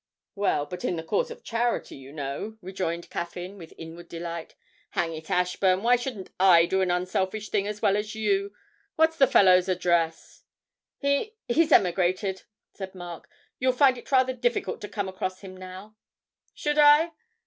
'Well, 0.33 0.65
but 0.65 0.83
in 0.83 0.95
the 0.95 1.03
cause 1.03 1.29
of 1.29 1.43
charity, 1.43 1.95
you 1.95 2.11
know,' 2.11 2.57
rejoined 2.59 3.11
Caffyn, 3.11 3.59
with 3.59 3.71
inward 3.77 4.09
delight. 4.09 4.55
'Hang 4.89 5.13
it, 5.13 5.29
Ashburn, 5.29 5.83
why 5.83 5.95
shouldn't 5.95 6.31
I 6.39 6.65
do 6.65 6.81
an 6.81 6.89
unselfish 6.89 7.49
thing 7.49 7.67
as 7.67 7.83
well 7.83 7.95
as 7.95 8.15
you? 8.15 8.51
What's 8.95 9.17
the 9.17 9.27
fellow's 9.27 9.69
address?' 9.69 10.41
'He 10.97 11.35
he's 11.47 11.71
emigrated,' 11.71 12.41
said 12.73 12.95
Mark; 12.95 13.29
'you'd 13.59 13.73
find 13.75 13.95
it 13.95 14.11
rather 14.11 14.33
difficult 14.33 14.81
to 14.81 14.89
come 14.89 15.07
across 15.07 15.41
him 15.41 15.55
now.' 15.55 15.95
'Should 16.55 16.79
I?' 16.79 17.11